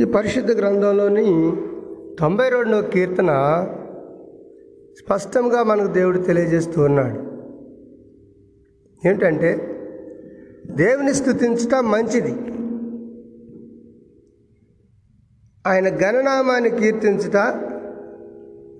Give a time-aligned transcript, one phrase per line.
[0.00, 1.28] ఈ పరిశుద్ధ గ్రంథంలోని
[2.20, 3.30] తొంభై రెండవ కీర్తన
[4.98, 7.18] స్పష్టంగా మనకు దేవుడు తెలియజేస్తూ ఉన్నాడు.
[9.08, 9.50] ఏంటంటే
[10.66, 12.34] దేవుని స్థుతించటం మంచిది.
[15.66, 17.36] ఆయన గణనామాన్ని కీర్తించుట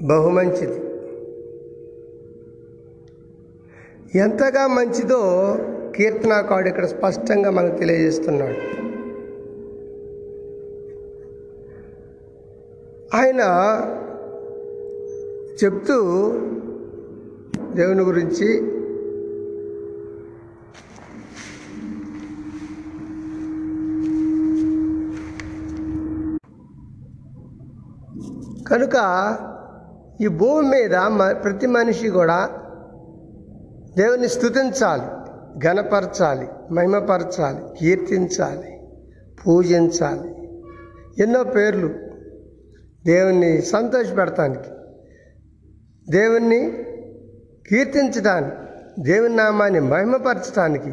[0.02, 0.80] బహు మంచిది
[4.18, 5.22] ఎంతగా మంచిదో
[5.96, 8.60] కీర్తనాకాడు ఇక్కడ స్పష్టంగా మనకు తెలియజేస్తున్నాడు.
[13.16, 13.42] ఆయన
[15.64, 16.30] చెప్తూ
[17.74, 18.76] దేవుని గురించి
[28.64, 28.96] కనుక
[30.20, 32.50] ఈ భూమి మీద మ- ప్రతి మనిషి కూడా
[33.96, 35.06] దేవుని స్థుతించాలి
[35.58, 38.80] ఘనపరచాలి మహిమపరచాలి కీర్తించాలి
[39.46, 40.48] పూజించాలి.
[41.22, 42.05] ఎన్నో పేర్లు.
[43.06, 44.70] దేవుణ్ణి సంతోషపెడటానికి
[46.10, 46.72] దేవుణ్ణి
[47.70, 48.56] కీర్తించడానికి
[49.02, 50.90] దేవుని నామాన్ని మహిమపరచడానికి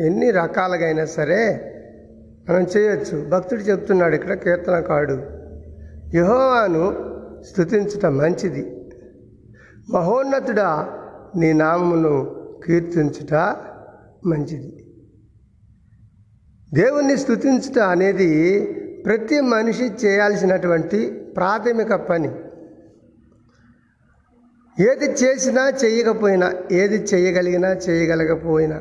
[0.00, 1.70] ఎన్ని రకాలుగా అయినా సరే
[2.48, 3.28] మనం చేయొచ్చు.
[3.28, 5.12] భక్తుడు చెప్తున్నాడు ఇక్కడ కీర్తనకాడు
[6.16, 8.90] యహోవాను స్థుతించటం మంచిది.
[9.90, 10.88] మహోన్నతుడా
[11.36, 13.34] నీ నామమును కీర్తించుట
[14.26, 14.86] మంచిది.
[16.74, 18.30] దేవుణ్ణి స్థుతించుట అనేది
[19.06, 22.30] ప్రతి మనిషి చేయాల్సినటువంటి ప్రాథమిక పని.
[24.82, 28.78] ఏది చేసినా చేయకపోయినా ఏది చేయగలిగినా చేయగలగపోయినా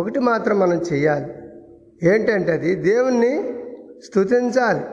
[0.00, 1.34] ఒకటి మాత్రం మనం చేయాలి.
[2.02, 3.32] ఏంటంటే అది దేవుణ్ణి
[4.04, 4.84] స్థుతించాలి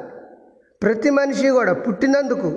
[0.81, 2.49] ప్రతి మనిషి కూడా పుట్టినందుకు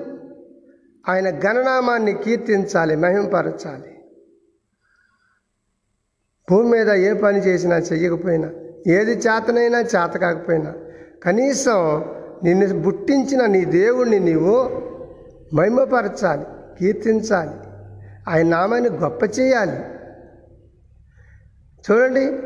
[1.08, 3.90] ఆయన గణనామాన్ని కీర్తించాలి మహింపరచాలి.
[6.50, 8.48] భూమి మీద ఏ పని చేసినా చెయ్యకపోయినా
[8.86, 10.74] ఏది చేతనైనా చేత కాకపోయినా
[11.22, 11.80] కనీసం
[12.44, 14.82] నిన్ను పుట్టించిన నీ దేవుణ్ణి నీవు
[15.54, 16.44] మహిమపరచాలి
[16.78, 17.50] కీర్తించాలి.
[18.28, 19.76] ఆయన నామాన్ని గొప్ప చేయాలి.
[21.90, 22.38] చూడండి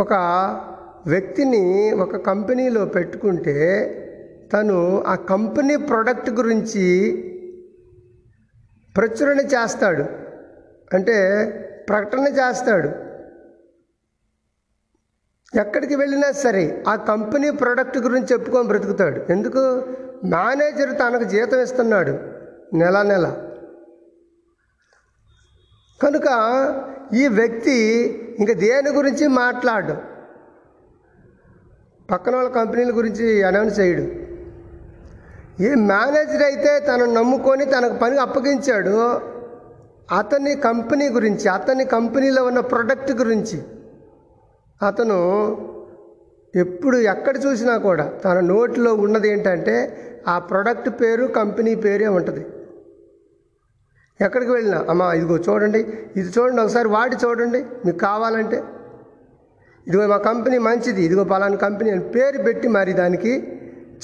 [0.00, 0.12] ఒక
[1.06, 4.00] వ్యక్తిని ఒక కంపెనీలో పెట్టుకుంటే
[4.52, 6.84] తను ఆ కంపెనీ ప్రొడక్ట్ గురించి
[8.96, 10.04] ప్రచురణ చేస్తాడు.
[10.94, 11.14] అంటే
[11.88, 13.03] ప్రకటన చేస్తాడు.
[15.60, 19.32] ఎక్కడికి వెళ్ళినా సరే ఆ కంపెనీ ప్రోడక్ట్ గురించి చెప్పుకొని బ్రతుకుతాడు.
[19.32, 19.82] ఎందుకు?
[20.24, 22.18] మేనేజర్ తనకు జీతం ఇస్తున్నాడు
[22.74, 23.36] నెల నెల.
[26.02, 26.28] కనుక
[27.14, 27.72] ఈ వ్యక్తి
[28.38, 29.96] ఇంక దేని గురించి మాట్లాడు?
[32.10, 34.02] పక్కన వాళ్ళ కంపెనీల గురించి అనౌన్స్ చేయడు.
[35.62, 39.20] ఈ మేనేజర్ అయితే తను నమ్ముకొని తనకు పని అప్పగించాడు.
[40.18, 43.62] అతని కంపెనీ గురించి అతని కంపెనీలో ఉన్న ప్రొడక్ట్ గురించి.
[44.82, 45.18] అతను
[46.56, 49.74] ఎప్పుడు ఎక్కడ చూసినా కూడా తన నోటిలో ఉన్నది ఏంటంటే
[50.28, 52.46] ఆ ప్రోడక్ట్ పేరు కంపెనీ పేరే ఉంటుంది.
[54.20, 55.78] ఎక్కడికి వెళ్ళినా అమ్మా ఇదిగో చూడండి
[56.16, 58.62] ఇది చూడండి ఒకసారి వాడి చూడండి మీకు కావాలంటే.
[59.86, 63.32] ఇదిగో మా కంపెనీ మంచిది ఇదిగో పలానా కంపెనీ అని పేరు పెట్టి మరి దానికి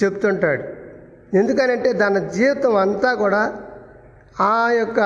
[0.03, 0.63] చెప్తుంటాడు.
[1.37, 3.43] ఎందుకనంటే దాని జీవితం అంతా కూడా
[4.41, 5.01] ఆ యొక్క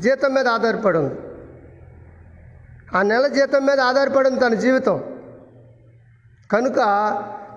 [0.00, 1.14] జీతం మీద ఆధారపడి ఉంది.
[2.94, 5.02] ఆ నెల జీతం మీద ఆధారపడింది తన జీవితం.
[6.52, 6.80] కనుక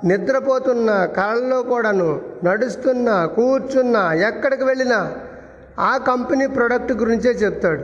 [0.05, 5.15] నిద్రపోతున్న కళ్ళలో కూడాను నడుస్తున్నా కూర్చున్నా ఎక్కడికి వెళ్ళినా
[5.79, 7.83] ఆ కంపెనీ ప్రొడక్ట్ గురించే చెప్తాడు.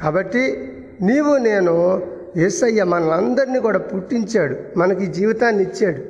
[0.00, 4.78] కాబట్టి నీవు నేను ఏసయ్య మనందరినీ కూడా పుట్టించాడు.
[4.78, 6.02] మనకి జీవితాన్ని ఇచ్చాడు.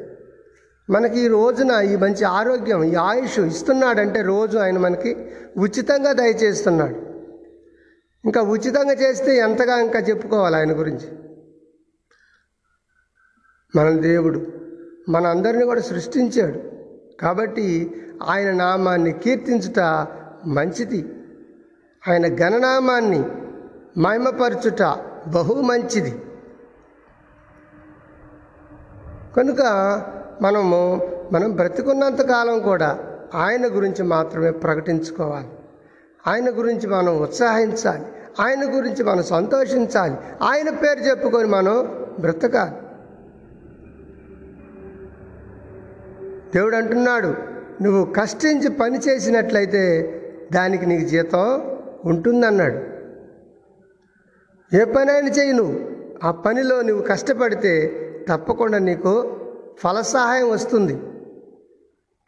[0.92, 5.26] మనకి ఈ రోజున ఈ మంచి ఆరోగ్యం ఈ ఆయుష్ ఇస్తున్నాడంటే రోజు ఆయన మనకి
[5.56, 7.05] ఉచితంగా దయచేస్తున్నాడు.
[8.26, 11.18] ఇంకా ఉచితంగా చేస్తే ఎంతగా ఇంకా చెప్పుకోవాలి ఆయన గురించి?
[13.76, 14.46] మన దేవుడు
[15.08, 16.62] మన అందరిని కూడా సృష్టించాడు.
[17.20, 19.80] కాబట్టి ఆయన నామాన్ని కీర్తించుట
[20.46, 21.08] మంచిది.
[22.08, 23.24] ఆయన గణనామాన్ని
[24.00, 24.82] మహిమపరచుట
[25.28, 26.22] బహు మంచిది.
[29.36, 29.62] కనుక
[30.42, 31.00] మనము
[31.32, 35.48] మనం బ్రతికున్నంత కాలం కూడా ఆయన గురించి మాత్రమే ప్రకటించుకోవాలి.
[36.26, 38.04] ఆయన గురించి మనం ఉత్సాహించాలి.
[38.40, 40.14] ఆయన గురించి మనం సంతోషించాలి.
[40.42, 42.74] ఆయన పేరు చెప్పుకొని మనం బ్రతకాలి.
[46.54, 47.34] దేవుడు అంటున్నాడు
[47.82, 50.12] నువ్వు కష్టించి పని చేసినట్లయితే
[50.52, 52.96] దానికి నీకు జీతం ఉంటుందన్నాడు.
[54.76, 55.90] ఏ పనైనా చేయి నువ్వు.
[56.24, 59.36] ఆ పనిలో నువ్వు కష్టపడితే తప్పకుండా నీకు
[59.78, 60.92] ఫల సహాయం వస్తుంది.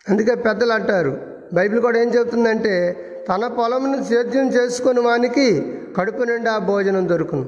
[0.09, 1.21] అందుకే పెద్దలు అంటారు
[1.55, 7.43] బైబిల్ కూడా ఏం చెబుతుందంటే తన పొలంను సేద్యం చేసుకుని వానికి కడుపు నిండా భోజనం దొరుకును.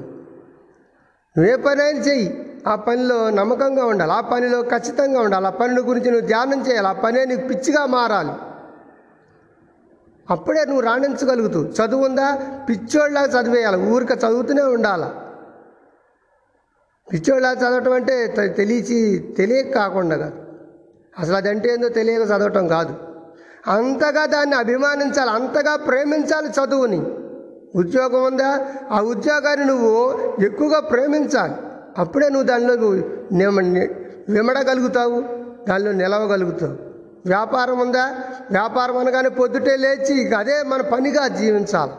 [1.37, 2.59] నువ్వే పనైనా చెయ్యి.
[2.67, 4.11] ఆ పనిలో నమ్మకంగా ఉండాలి.
[4.11, 5.47] ఆ పనిలో ఖచ్చితంగా ఉండాలి.
[5.47, 6.87] ఆ పనుల గురించి నువ్వు ధ్యానం చేయాలి.
[6.87, 8.31] ఆ పనే నీకు పిచ్చిగా మారాలి.
[10.29, 11.65] అప్పుడే నువ్వు రాణించగలుగుతావు.
[11.65, 12.35] చదువు ఉందా?
[12.69, 13.77] పిచ్చోళ్ళలా చదివేయాలి.
[13.77, 15.05] ఊరిక చదువుతూనే ఉండాలి.
[17.13, 20.31] పిచ్చోళ్ళలా చదవటం అంటే తెలిసి తెలియక కాకుండా
[21.19, 23.10] అసలు అదంటే ఏందో తెలియక చదవటం కాదు.
[23.67, 27.05] అంతగా దాన్ని అభిమానించాలి అంతగా ప్రేమించాలి చదువుని.
[27.75, 28.65] ఉద్యోగం ఉందా?
[28.91, 31.53] ఆ ఉద్యోగాన్ని నువ్వు ఎక్కువగా ప్రేమించాలి.
[31.97, 32.73] అప్పుడే నువ్వు దానిలో
[34.29, 35.23] విమడగలుగుతావు
[35.69, 36.77] దానిలో నిలవగలుగుతావు.
[37.25, 38.15] వ్యాపారం ఉందా?
[38.51, 41.91] వ్యాపారం అనగానే పొద్దుటే లేచి ఇక అదే మన పనిగా జీవించాలి.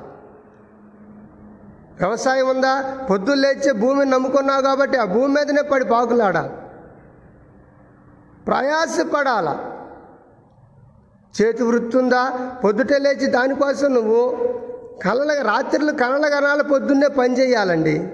[2.01, 2.99] వ్యవసాయం ఉందా?
[3.11, 6.49] పొద్దున్న లేచి భూమిని నమ్ముకున్నావు కాబట్టి ఆ భూమి మీదనే పడి పాకులాడాలి
[8.47, 9.72] ప్రయాసపడాలా?
[11.41, 12.51] చేతి వృత్తి ఉందా?
[12.65, 14.37] పొద్దుటే లేచి దానికోసం నువ్వు
[15.05, 18.09] కళ్ళ రాత్రులు కళ్ళ కనాల పొద్దున్నే పని చేయాలండి.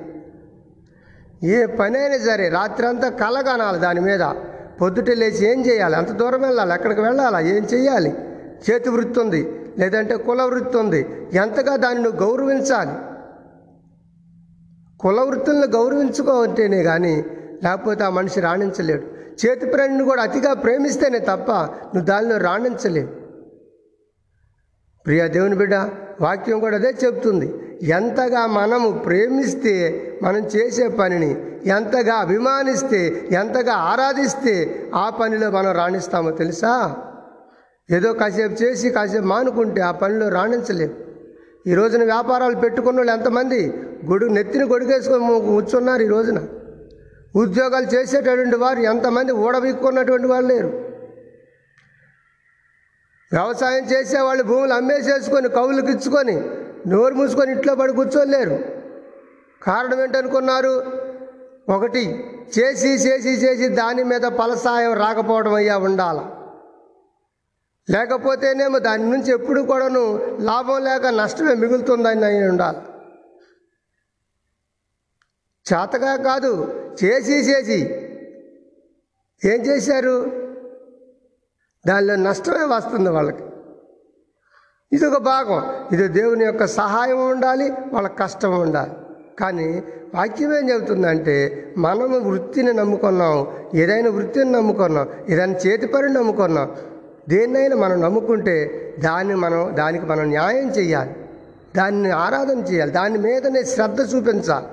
[1.43, 4.21] ఏ పని అయినా సరే రాత్రి అంతా కళ కనాలి దాని మీద.
[4.81, 5.97] పొద్దుటే లేచి ఏం చేయాలి?
[5.97, 6.75] అంత దూరం వెళ్ళాలి?
[6.75, 7.41] ఎక్కడికి వెళ్ళాలా?
[7.41, 8.15] ఏం చేయాలి?
[8.71, 9.71] చేతి వృత్తి ఉంది.
[9.79, 11.29] లేదంటే కుల వృత్తి ఉంది.
[11.33, 12.93] ఎంతగా దాన్ని నువ్వు గౌరవించాలి?
[14.99, 17.25] కుల వృత్తులను గౌరవించుకోవటేనే కానీ
[17.65, 19.18] లేకపోతే ఆ మనిషి రాణించలేడు.
[19.41, 21.51] చేతి ప్రేణిని కూడా అతిగా ప్రేమిస్తేనే తప్ప
[21.93, 23.09] నువ్వు దానిలో రాణించలేవు.
[25.07, 25.75] ప్రియ దేవుని బిడ్డ
[26.21, 29.75] వాక్యం కూడా అదే చెప్తుంది ఎంతగా మనము ప్రేమిస్తే
[30.23, 31.31] మనం చేసే పనిని
[31.67, 34.55] ఎంతగా అభిమానిస్తే ఎంతగా ఆరాధిస్తే
[34.95, 36.97] ఆ పనిలో మనం రాణిస్తామో తెలుసా?
[37.91, 40.95] ఏదో కాసేపు చేసి కాసేపు మానుకుంటే ఆ పనిలో రాణించలేము
[41.67, 43.69] ఈ రోజున వ్యాపారాలు పెట్టుకున్న వాళ్ళు ఎంతమంది?
[44.11, 46.39] గొడుగు నెత్తిన గొడుగేసుకొని కూర్చున్నారు ఈ రోజున.
[47.37, 50.71] ఉద్యోగాలు చేసేటటువంటి వారు ఎంతమంది ఊడవిక్కున్నటువంటి వాళ్ళు లేరు.
[53.33, 56.37] వ్యవసాయం చేసే వాళ్ళు భూములు అమ్మేసేసుకొని కవులకు ఇచ్చుకొని
[56.89, 58.59] నోరు మూసుకొని ఇంట్లో పడి కూర్చోలేరు
[59.63, 60.75] కారణం ఏంటనుకున్నారు?
[61.69, 62.03] ఒకటి
[62.59, 66.19] చేసి చేసి చేసి దాని మీద ఫలసాయం రాకపోవడం అయ్యా ఉండాల.
[67.91, 70.03] లేకపోతేనేమో దాని నుంచి ఎప్పుడు కూడాను
[70.41, 72.81] లాభం లేక నష్టమే మిగులుతుందని అయి ఉండాలి.
[75.67, 77.95] చేతగా కాదు చేసి చేసి.
[79.45, 80.33] ఏం చేశారు?
[81.87, 83.43] దానిలో నష్టమే వస్తుంది వాళ్ళకి.
[84.93, 85.85] ఇది ఒక భాగం.
[85.93, 88.93] ఇది దేవుని యొక్క సహాయం ఉండాలి వాళ్ళ కష్టం ఉండాలి.
[89.41, 89.83] కానీ
[90.15, 96.77] వాక్యం ఏం చెబుతుందంటే మనము వృత్తిని నమ్ముకున్నాం ఏదైనా వృత్తిని నమ్ముకున్నాం ఏదైనా చేతి పని నమ్ముకున్నాం
[97.29, 101.11] దేన్నైనా మనం నమ్ముకుంటే దాన్ని మనం దానికి మనం న్యాయం చేయాలి
[101.77, 104.67] దాన్ని ఆరాధన చేయాలి దాని మీదనే శ్రద్ధ చూపించాలి.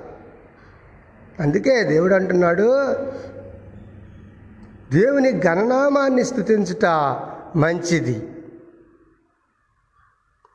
[1.40, 2.62] అందుకే దేవుడు అంటున్నాడు
[4.92, 6.84] దేవుని గణనామాన్ని స్థుతించుట
[7.56, 8.28] మంచిది.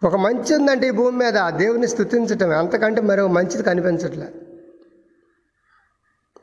[0.03, 4.27] ఒక మంచి ఉందంటే ఈ భూమి మీద దేవుని స్థుతించటం అంతకంటే మరో మంచిది కనిపించట్లే.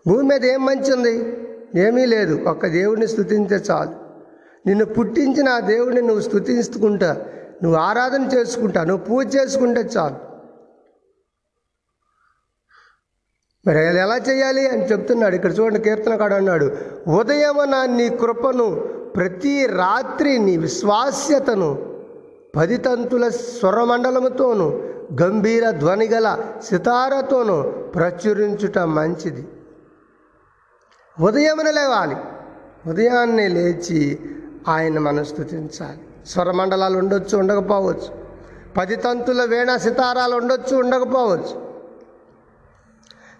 [0.08, 1.37] భూమి మీద ఏం మంచి ఉంది?
[1.81, 2.44] ఏమీ లేదు.
[2.46, 3.90] ఒక్క దేవుడిని స్థుతించే చాలు.
[4.67, 7.26] నిన్ను పుట్టించిన ఆ దేవుడిని నువ్వు స్థుతించుకుంటా
[7.62, 10.28] నువ్వు ఆరాధన చేసుకుంటా నువ్వు పూజ చేసుకుంటే చాలు.
[13.69, 15.35] మరి ఎలా చేయాలి అని చెప్తున్నాడు.
[15.35, 16.73] ఇక్కడ చూడండి కీర్తనకాడు అన్నాడు
[17.09, 18.75] ఉదయమున నీ కృపను
[19.17, 21.79] ప్రతి రాత్రి నీ విశ్వాస్యతను
[22.56, 24.82] పది తంతుల స్వరమండలముతోను
[25.23, 29.49] గంభీర ధ్వనిగల సితారతోనూ ప్రచురించుట మంచిది.
[31.21, 32.16] ఉదయమున లేవాలి.
[32.90, 34.19] ఉదయాన్నే లేచి
[34.69, 38.11] ఆయన మనం స్థుతించాలి స్వరమండలాలు ఉండొచ్చు ఉండకపోవచ్చు.
[38.76, 41.68] పది తంతుల వేణ సితారాలు ఉండొచ్చు ఉండకపోవచ్చు.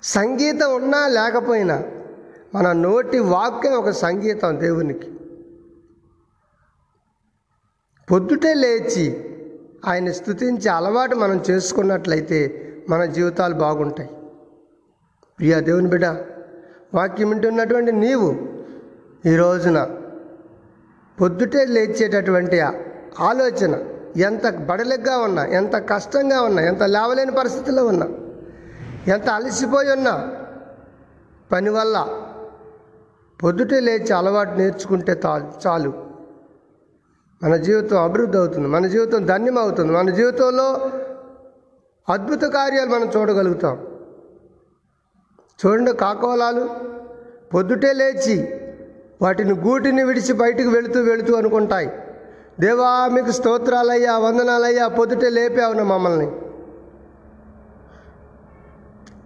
[0.03, 1.83] సంగీతం ఉన్నా లేకపోయినా
[2.55, 5.13] మన నోటి వాక్యం ఒక సంగీతం దేవునికి.
[8.13, 9.25] పొద్దుటే లేచి
[9.87, 12.41] ఆయన స్థుతించే అలవాటు మనం చేసుకున్నట్లయితే
[12.89, 14.11] మన జీవితాలు బాగుంటాయి.
[15.39, 16.07] ప్రియా దేవుని బిడ్డ
[16.95, 18.37] వాక్యం వింటున్నటువంటి నీవు
[19.27, 19.91] ఈ రోజున
[21.21, 22.61] పొద్దుటే లేచేటటువంటి
[23.21, 23.85] ఆలోచన
[24.17, 28.07] ఎంత బడలిగ్గా ఉన్నా ఎంత కష్టంగా ఉన్నా ఎంత లేవలేని పరిస్థితిలో ఉన్నా
[29.09, 30.15] ఎంత అలసిపోయి ఉన్నా?
[31.53, 31.97] పని వల్ల
[33.43, 35.13] పొద్దుటే లేచి అలవాటు నేర్చుకుంటే
[35.67, 35.93] చాలు
[37.43, 40.67] మన జీవితం అభివృద్ధి అవుతుంది మన జీవితం ధన్యం అవుతుంది మన జీవితంలో
[42.09, 43.77] అద్భుత కార్యాలు మనం చూడగలుగుతాం.
[45.61, 46.65] చూడండి కాకోలాలు
[47.55, 48.37] పొద్దుటే లేచి
[49.23, 51.89] వాటిని గూటిని విడిచి బయటికి వెళుతూ వెళుతూ అనుకుంటాయి.
[52.61, 56.29] దేవా మీకు స్తోత్రాలయ్యా వందనాలయ్యా పొద్దుటే లేపావున మమ్మల్ని.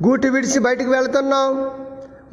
[0.07, 1.71] గూటి విడిచి బయటికి వెళుతున్నాం.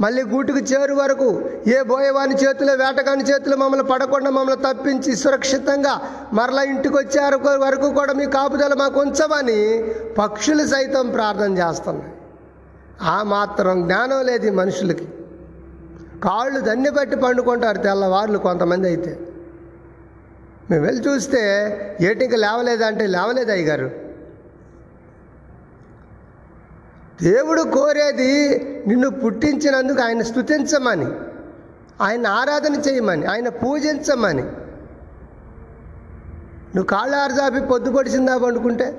[0.02, 6.02] మళ్ళీ గూటికి చేరు వరకు ఏ బోయవాని చేతిలో వేటగాని చేతిలో మమ్మల్ని పడకుండా మమ్మల్ని తప్పించి సురక్షితంగా
[6.34, 7.26] మరలా ఇంటికి వచ్చే
[7.58, 9.84] వరకు కూడా మీ కాపుదల మాకు ఉంచమని
[10.18, 12.14] పక్షులు సైతం ప్రార్థన చేస్తున్నాయి.
[13.02, 15.08] ఆ మాత్రం జ్ఞానం లేదు మనుషులకి.
[16.24, 19.20] కాళ్ళు దన్ని బట్టి పండుకుంటారు తెల్లవార్లు కొంతమంది అయితే.
[20.72, 21.42] మేము వెళ్ళి చూస్తే
[22.02, 24.09] ఏటికి లేవలేదంటే లేవలేదు అయ్యగారు.
[27.24, 31.08] దేవుడు కోరేది నిన్ను పుట్టించినందుకు ఆయన స్థుతించమని
[32.02, 34.42] ఆయన ఆరాధన చేయమని ఆయన పూజించమని.
[36.76, 38.94] నువ్వు కాళ్ళు ఆరజాపి పొద్దు పొడిచిందా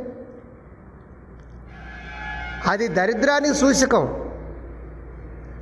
[2.71, 4.31] అది దరిద్రానికి సూచకం.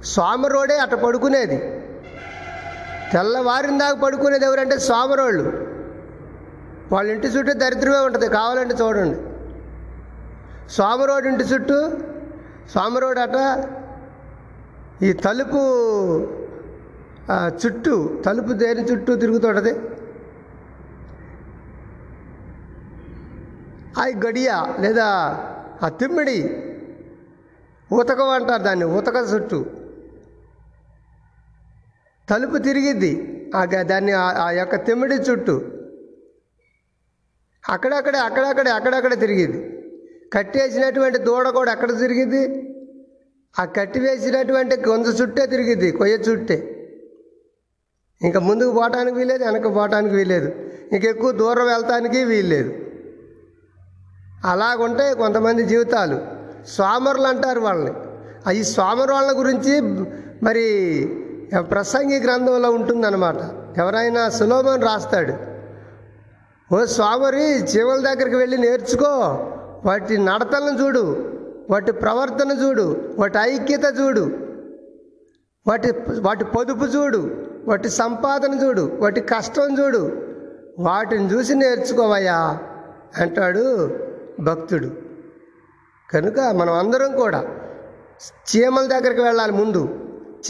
[0.05, 1.57] స్వామరోడే అట పడుకునేది.
[3.12, 5.69] తెల్లవారిన దాకా పడుకునేది ఎవరంటే స్వామరోళ్ళు
[6.93, 9.19] వాళ్ళ ఇంటి చుట్టూ దరిద్రమే ఉంటుంది కావాలంటే చూడండి.
[10.73, 11.91] స్వామరోడు ఇంటి చుట్టూ
[12.70, 13.68] స్వామిరోడట అట
[15.02, 15.58] ఈ తలుపు
[17.32, 19.72] చుట్టూ తలుపు దేని చుట్టూ తిరుగుతుంటది.
[23.98, 25.06] ఆ గడియ లేదా
[25.82, 26.64] ఆ తిమ్మిడి
[27.92, 29.64] ఉతకం అంటారు దాన్ని ఉతక చుట్టూ.
[32.28, 35.62] తలుపు తిరిగిద్ది ఆ దాన్ని ఆ- ఆ యొక్క తిమ్మిడి చుట్టూ.
[37.68, 39.67] అక్కడక్కడే అక్కడక్కడే అక్కడక్కడే తిరిగిద్ది.
[40.32, 42.42] కట్టేసినటువంటి దూడ కూడా ఎక్కడ తిరిగిద్ది?
[43.58, 46.58] ఆ కట్టి వేసినటువంటి గొంజ చుట్టే తిరిగింది కొయ్య చుట్టే.
[48.23, 50.49] ఇంకా ముందుకు పోవటానికి వీలేదు వెనక్కి పోవటానికి వీలేదు
[50.92, 52.73] ఇంక ఎక్కువ దూరం వెళ్తానికి వీల్లేదు.
[54.44, 56.18] అలాగుంటే కొంతమంది జీవితాలు.
[56.68, 57.92] స్వామరులు అంటారు వాళ్ళని.
[58.58, 59.75] ఈ స్వామరు వాళ్ళ గురించి
[60.42, 60.64] మరి
[61.70, 63.40] ప్రసంగి గ్రంథంలో ఉంటుందన్నమాట.
[63.78, 65.35] ఎవరైనా సులోభం రాస్తాడు
[66.75, 69.12] ఓ స్వామరి జీవుల దగ్గరికి వెళ్ళి నేర్చుకో.
[69.85, 71.35] వాటి నడతలను చూడు
[71.70, 74.20] వాటి ప్రవర్తన చూడు వాటి ఐక్యత చూడు
[75.66, 77.30] వాటి వాటి పొదుపు చూడు
[77.68, 80.23] వాటి సంపాదన చూడు వాటి కష్టం చూడు
[80.78, 82.58] వాటిని చూసి నేర్చుకోవయ్యా
[83.16, 83.97] అంటాడు
[84.40, 84.90] భక్తుడు.
[86.12, 87.44] కనుక మనం అందరం కూడా
[88.23, 89.99] చీమల దగ్గరికి వెళ్ళాలి ముందు.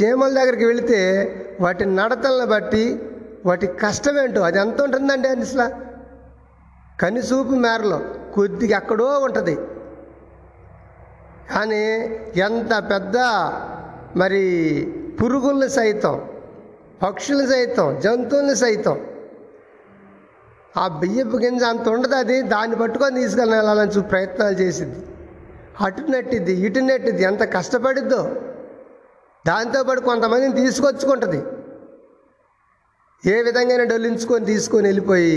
[0.02, 3.10] చీమల దగ్గరికి వెళితే వాటి నడతలను బట్టి
[3.46, 5.70] వాటి కష్టం ఏంటో అది ఎంత ఉంటుందండి అసలు?
[7.00, 8.00] కనిసూపు మేరలో.
[8.38, 9.56] కొద్దిగా ఎక్కడో ఉంటుంది.
[11.52, 11.84] కానీ
[12.46, 13.16] ఎంత పెద్ద
[14.20, 14.42] మరి
[15.20, 16.16] పురుగుల్ని సైతం
[17.02, 18.96] పక్షులు సైతం జంతువుల్ని సైతం
[20.82, 25.00] ఆ బియ్యపు గింజ అంత ఉండదు అది దాన్ని పట్టుకొని తీసుకొని వెళ్ళాలని చూ ప్రయత్నాలు చేసిద్ది
[25.86, 28.20] అటు నెట్టిద్ది ఇటు నెట్టిద్ది ఎంత కష్టపడిద్దో.
[29.44, 31.40] దాంతోపాటు కొంతమందిని తీసుకొచ్చుకుంటుంది.
[33.24, 35.36] ఏ విధంగా డొల్లించుకొని తీసుకొని వెళ్ళిపోయి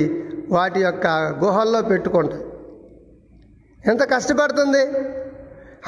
[0.56, 1.08] వాటి యొక్క
[1.44, 2.46] గుహల్లో పెట్టుకుంటుంది.
[3.88, 4.86] ఎంత కష్టపడుతుంది?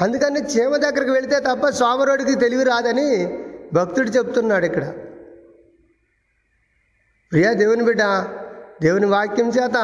[0.00, 3.38] అందుకని చీమ దగ్గరికి వెళితే తప్ప సోమరుడికి తెలివి రాదని
[3.72, 4.84] భక్తుడు చెప్తున్నాడు ఇక్కడ.
[7.32, 8.02] ప్రియా దేవుని బిడ్డ
[8.82, 9.76] దేవుని వాక్యం చేత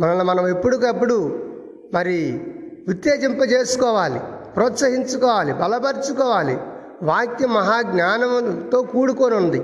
[0.00, 1.46] మనల్ని మనం ఎప్పటికప్పుడు
[1.94, 2.40] మరి
[2.88, 4.20] ఉత్తేజింపజేసుకోవాలి
[4.56, 6.58] ప్రోత్సహించుకోవాలి బలపరుచుకోవాలి.
[7.02, 9.58] వాక్యం మహాజ్ఞానంతో కూడుకొని ఉంది.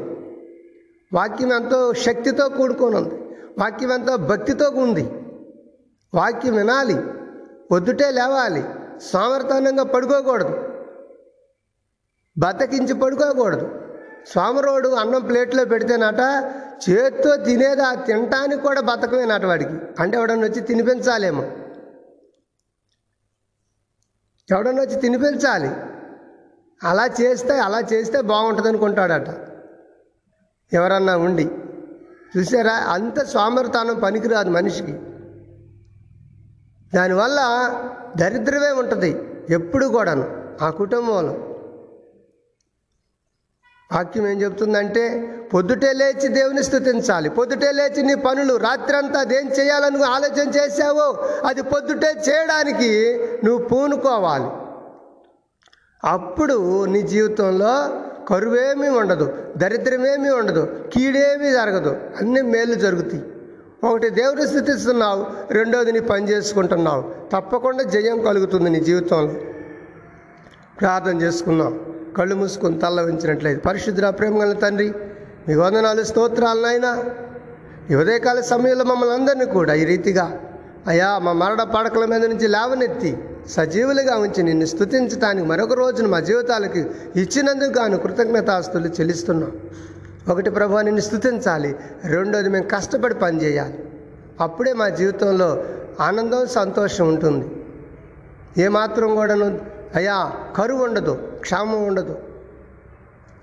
[1.12, 3.14] వాక్యం ఎంతో శక్తితో కూడుకొని ఉంది.
[3.58, 5.02] వాక్యం ఎంతో భక్తితో ఉంది.
[6.14, 7.23] వాక్యం వినాలి.
[7.74, 8.64] పొద్దుటే లేవాలి
[9.00, 10.68] సామర్థ్యంగా పడుకోకూడదు.
[12.38, 13.80] బతకించి పడుకోకూడదు.
[14.26, 16.20] సోమరోడు అన్నం ప్లేట్లో పెడితేనట
[16.90, 19.70] చేత్తో తినేది ఆ తినటానికి కూడా బతకమేనట వాడికి.
[19.98, 21.42] అంటే ఎవడన్నా వచ్చి తినిపించాలేమో.
[24.50, 25.68] ఎవడన్నా వచ్చి తినిపించాలి.
[26.84, 29.28] అలా చేస్తే అలా చేస్తే బాగుంటుంది అనుకుంటాడట
[30.72, 31.50] ఎవరన్నా ఉండి.
[32.38, 32.72] చూసారా?
[32.72, 35.13] అంత సోమరితనం పనికిరాదు మనిషికి.
[36.94, 37.40] దానివల్ల
[38.16, 39.10] దరిద్రమే ఉంటుంది
[39.50, 40.26] ఎప్పుడు కూడాను
[40.64, 41.34] ఆ కుటుంబంలో.
[43.92, 45.02] వాక్యం ఏం చెప్తుందంటే
[45.54, 51.06] పొద్దుటే లేచి దేవుని స్థుతించాలి పొద్దుటే లేచి నీ పనులు రాత్రంతా అదేం చేయాలని ఆలోచన చేశావో
[51.46, 52.90] అది పొద్దుటే చేయడానికి
[53.44, 54.48] నువ్వు పూనుకోవాలి.
[56.08, 57.74] అప్పుడు నీ జీవితంలో
[58.28, 60.62] కరువేమీ ఉండదు దరిద్రమేమీ ఉండదు
[60.94, 63.22] కీడేమీ జరగదు అన్ని మేలు జరుగుతాయి.
[63.82, 67.02] ఒకటి దేవుని స్థుతిస్తున్నావు రెండోది నీ పని చేసుకుంటున్నావు.
[67.32, 69.34] తప్పకుండా జయం కలుగుతుంది నీ జీవితంలో.
[70.80, 71.74] ప్రార్థన చేసుకున్నావు
[72.16, 74.88] కళ్ళు మూసుకొని తల్ల ఉంచినట్లయితే పరిశుద్ధ ప్రేమగల తండ్రి
[75.48, 76.90] మీ వందనాలు స్తోత్రాలనైనా
[77.90, 80.26] ఈ ఉదయకాల సమయంలో మమ్మల్ని అందరినీ కూడా ఈ రీతిగా
[80.92, 83.10] అయా మా మరణ పడకల మీద నుంచి లేవనెత్తి
[83.54, 86.82] సజీవులుగా ఉంచి నిన్ను స్థుతించడానికి మరొక రోజును మా జీవితాలకి
[87.22, 89.52] ఇచ్చినందుకు గాను కృతజ్ఞతాస్తులు చెల్లిస్తున్నాం.
[90.30, 91.76] ఒకటి ప్రభు నిన్ను స్థుతించాలి.
[92.04, 93.78] రెండోది మేము కష్టపడి పని చేయాలి.
[94.40, 95.64] అప్పుడే మా జీవితంలో
[96.00, 97.46] ఆనందం సంతోషం ఉంటుంది.
[98.62, 99.60] ఏమాత్రం కూడాను
[99.94, 102.18] అయ్యా కరువు ఉండదు క్షామం ఉండదు.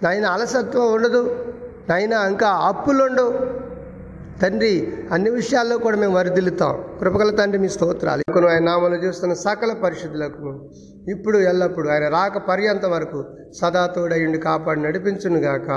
[0.04, 1.46] నాయన అలసత్వం ఉండదు
[1.90, 3.34] నాయన ఇంకా అప్పులు ఉండవు.
[4.42, 8.22] తండ్రి అన్ని విషయాల్లో కూడా మేము వరిదిల్లుతాం కృపగల తండ్రి మీ స్తోత్రాలు.
[8.30, 10.70] ఇప్పుడు ఆయన నామలు చూస్తున్న సకల పరిశుద్ధులకు
[11.10, 13.26] ఇప్పుడు ఎల్లప్పుడు ఆయన రాక పర్యంత వరకు
[13.60, 15.72] సదా తోడయుండి కాపాడి నడిపించునుగాక.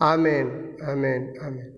[0.00, 1.70] Amén, amén, amén.